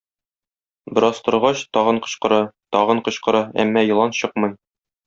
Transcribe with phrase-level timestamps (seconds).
[0.95, 2.41] Бераз торгач, тагын кычкыра,
[2.79, 4.61] тагын кычкыра, әмма елан чыкмый.